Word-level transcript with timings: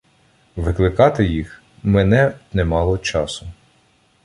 Викликати 0.55 1.25
їх— 1.25 1.63
мине 1.83 2.33
немало 2.53 2.97
часу. 2.97 3.47